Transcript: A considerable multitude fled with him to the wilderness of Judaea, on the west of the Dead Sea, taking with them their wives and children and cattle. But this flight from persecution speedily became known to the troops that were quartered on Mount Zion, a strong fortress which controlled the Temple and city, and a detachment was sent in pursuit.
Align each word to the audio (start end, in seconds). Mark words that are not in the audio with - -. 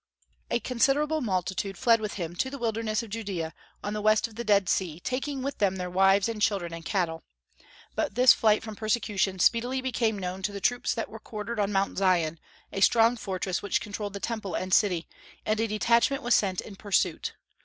A 0.49 0.59
considerable 0.59 1.21
multitude 1.21 1.77
fled 1.77 2.01
with 2.01 2.15
him 2.15 2.35
to 2.37 2.49
the 2.49 2.57
wilderness 2.57 3.03
of 3.03 3.11
Judaea, 3.11 3.53
on 3.83 3.93
the 3.93 4.01
west 4.01 4.27
of 4.27 4.33
the 4.33 4.43
Dead 4.43 4.67
Sea, 4.67 4.99
taking 4.99 5.43
with 5.43 5.59
them 5.59 5.75
their 5.75 5.91
wives 5.91 6.27
and 6.27 6.41
children 6.41 6.73
and 6.73 6.83
cattle. 6.83 7.21
But 7.93 8.15
this 8.15 8.33
flight 8.33 8.63
from 8.63 8.75
persecution 8.75 9.37
speedily 9.37 9.79
became 9.79 10.17
known 10.17 10.41
to 10.41 10.51
the 10.51 10.59
troops 10.59 10.95
that 10.95 11.07
were 11.09 11.19
quartered 11.19 11.59
on 11.59 11.71
Mount 11.71 11.99
Zion, 11.99 12.39
a 12.73 12.81
strong 12.81 13.15
fortress 13.15 13.61
which 13.61 13.79
controlled 13.79 14.13
the 14.13 14.19
Temple 14.19 14.55
and 14.55 14.73
city, 14.73 15.07
and 15.45 15.59
a 15.59 15.67
detachment 15.67 16.23
was 16.23 16.33
sent 16.33 16.61
in 16.61 16.77
pursuit. 16.77 17.33